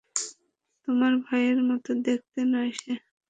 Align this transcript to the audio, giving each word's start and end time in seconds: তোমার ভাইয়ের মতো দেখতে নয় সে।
তোমার 0.83 1.13
ভাইয়ের 1.25 1.59
মতো 1.69 1.91
দেখতে 2.07 2.39
নয় 2.53 2.71
সে। 2.73 2.93